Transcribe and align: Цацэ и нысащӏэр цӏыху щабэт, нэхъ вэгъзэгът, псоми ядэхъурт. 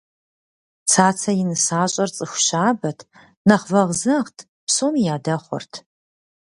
Цацэ 0.91 1.31
и 1.41 1.43
нысащӏэр 1.49 2.09
цӏыху 2.15 2.41
щабэт, 2.45 2.99
нэхъ 3.47 3.67
вэгъзэгът, 3.71 4.37
псоми 4.67 5.01
ядэхъурт. 5.15 5.73